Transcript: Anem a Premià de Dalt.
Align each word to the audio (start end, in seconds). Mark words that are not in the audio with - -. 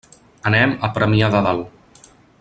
Anem 0.51 0.71
a 0.87 0.89
Premià 0.95 1.29
de 1.35 1.43
Dalt. 1.49 2.09